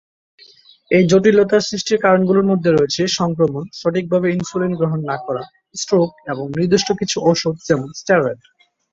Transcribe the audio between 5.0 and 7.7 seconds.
না করা, স্ট্রোক, এবং নির্দিষ্ট কিছু ওষুধ,